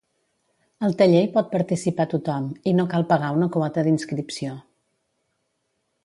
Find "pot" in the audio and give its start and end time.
1.33-1.51